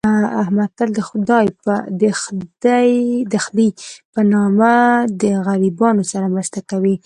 احمد 0.41 0.69
تل 0.77 0.89
دخدی 3.35 3.69
په 4.13 4.21
نامه 4.33 4.73
د 5.21 5.23
غریبانو 5.47 6.03
سره 6.11 6.25
مرسته 6.35 6.59
کوي. 6.69 6.95